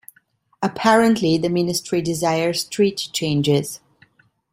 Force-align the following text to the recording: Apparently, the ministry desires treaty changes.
Apparently, 0.63 1.37
the 1.37 1.47
ministry 1.47 2.01
desires 2.01 2.63
treaty 2.63 3.11
changes. 3.11 3.81